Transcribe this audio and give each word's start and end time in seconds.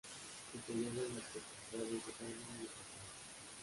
Se 0.51 0.57
celebran 0.61 1.13
la 1.17 1.21
festividades 1.21 1.91
de 1.91 1.97
El 1.97 2.01
Carmen 2.01 2.33
y 2.57 2.61
El 2.65 2.69
Rosario. 2.69 2.71